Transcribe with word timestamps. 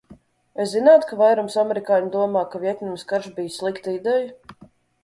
Vai 0.61 0.65
zināt, 0.71 1.05
ka 1.09 1.17
vairums 1.19 1.59
amerikāņu 1.65 2.09
domā, 2.17 2.45
ka 2.55 2.63
Vjetnamas 2.65 3.07
karš 3.13 3.31
bija 3.39 3.57
slikta 3.61 3.97
ideja? 4.01 4.69